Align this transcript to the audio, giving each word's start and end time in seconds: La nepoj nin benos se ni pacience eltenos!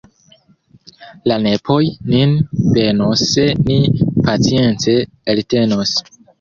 La 1.31 1.37
nepoj 1.43 1.77
nin 2.15 2.33
benos 2.79 3.23
se 3.35 3.47
ni 3.69 3.79
pacience 4.27 4.99
eltenos! 5.37 5.97